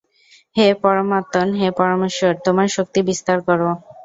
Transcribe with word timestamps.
হে 0.55 0.67
পরমাত্মন্, 0.83 1.49
হে 1.59 1.67
পরমেশ্বর, 1.79 2.33
তোমার 2.45 2.67
শক্তি 2.75 2.99
বিস্তার 3.09 3.37
কর। 3.47 3.61